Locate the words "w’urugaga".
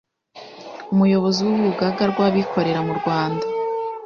1.47-2.03